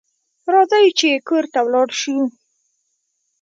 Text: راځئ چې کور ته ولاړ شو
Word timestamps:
راځئ 0.53 0.87
چې 0.99 1.09
کور 1.27 1.43
ته 1.53 1.59
ولاړ 1.65 1.87
شو 2.01 2.17